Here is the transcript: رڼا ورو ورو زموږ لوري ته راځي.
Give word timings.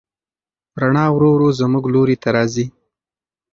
رڼا 0.81 1.05
ورو 1.11 1.29
ورو 1.33 1.47
زموږ 1.59 1.83
لوري 1.93 2.15
ته 2.21 2.29
راځي. 2.35 2.65